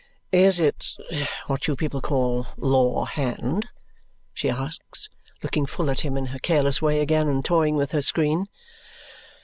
"Is 0.33 0.59
it 0.59 0.93
what 1.45 1.67
you 1.67 1.75
people 1.75 2.01
call 2.01 2.47
law 2.57 3.05
hand?" 3.05 3.67
she 4.33 4.49
asks, 4.49 5.09
looking 5.43 5.67
full 5.67 5.91
at 5.91 6.01
him 6.01 6.17
in 6.17 6.25
her 6.33 6.39
careless 6.39 6.81
way 6.81 7.01
again 7.01 7.27
and 7.29 7.45
toying 7.45 7.75
with 7.75 7.91
her 7.91 8.01
screen. 8.01 8.47